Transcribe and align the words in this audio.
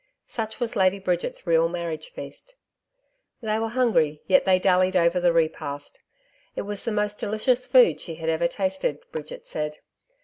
Such 0.25 0.59
was 0.59 0.75
Lady 0.75 0.97
Bridget's 0.97 1.45
real 1.45 1.69
marriage 1.69 2.09
feast. 2.11 2.55
They 3.39 3.59
were 3.59 3.67
hungry, 3.69 4.23
yet 4.25 4.45
they 4.45 4.57
dallied 4.57 4.95
over 4.95 5.19
the 5.19 5.31
repast. 5.31 5.99
It 6.55 6.63
was 6.63 6.83
the 6.85 6.91
most 6.91 7.19
delicious 7.19 7.67
food 7.67 8.01
she 8.01 8.15
had 8.15 8.27
ever 8.27 8.47
tasted, 8.47 8.97
Bridget 9.11 9.45
said. 9.45 9.77